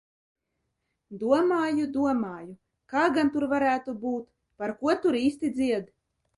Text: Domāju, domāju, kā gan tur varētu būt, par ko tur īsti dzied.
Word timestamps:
Domāju, 1.23 1.85
domāju, 1.99 2.57
kā 2.95 3.05
gan 3.19 3.31
tur 3.37 3.47
varētu 3.55 3.97
būt, 4.09 4.29
par 4.63 4.77
ko 4.83 4.99
tur 5.07 5.23
īsti 5.25 5.57
dzied. 5.57 5.97